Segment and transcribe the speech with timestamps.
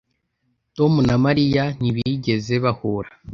[0.75, 3.09] Tom na Mariya ntibigeze bahura